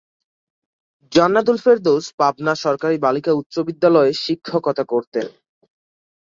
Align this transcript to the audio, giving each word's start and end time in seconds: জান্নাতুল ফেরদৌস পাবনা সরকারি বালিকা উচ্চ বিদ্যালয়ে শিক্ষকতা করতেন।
জান্নাতুল 1.11 1.57
ফেরদৌস 1.57 2.05
পাবনা 2.19 2.53
সরকারি 2.55 2.97
বালিকা 2.97 3.31
উচ্চ 3.31 3.55
বিদ্যালয়ে 3.67 4.11
শিক্ষকতা 4.23 4.83
করতেন। 4.83 5.27